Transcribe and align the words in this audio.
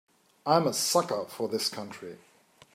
I'm 0.47 0.65
a 0.65 0.73
sucker 0.73 1.25
for 1.29 1.47
this 1.47 1.69
country. 1.69 2.17